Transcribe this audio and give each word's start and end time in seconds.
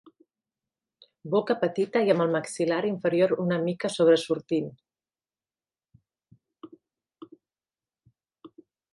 Boca 1.33 1.55
petita 1.63 2.01
i 2.05 2.13
amb 2.13 2.23
el 2.23 2.31
maxil·lar 2.35 2.79
inferior 2.91 3.33
una 3.43 3.59
mica 3.65 3.91
sobresortint. 3.97 4.71